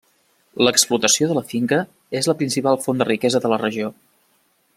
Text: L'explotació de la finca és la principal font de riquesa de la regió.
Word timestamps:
L'explotació 0.67 1.27
de 1.31 1.37
la 1.39 1.43
finca 1.51 1.79
és 2.21 2.31
la 2.31 2.37
principal 2.41 2.83
font 2.87 3.03
de 3.05 3.09
riquesa 3.11 3.43
de 3.45 3.53
la 3.55 3.63
regió. 3.67 3.93